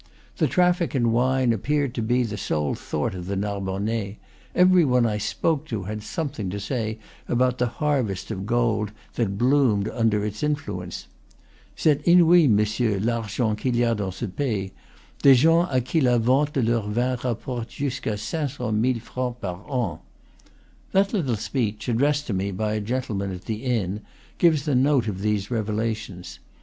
[0.37, 4.17] The traffic in wine appeared to be the sole thought of the Narbonnais;
[4.55, 9.37] every one I spoke to had something to say about the harvest of gold that
[9.37, 11.05] bloomed under its influence.
[11.75, 14.71] "C'est inoui, monsieur, l'argent qu'il y a dans ce pays.
[15.21, 19.99] Des gens a qui la vente de leur vin rapporte jusqu'a 500,000 francs par an."
[20.93, 24.01] That little speech, addressed to me by a gentleman at the inn,
[24.39, 26.39] gives the note of these revelations.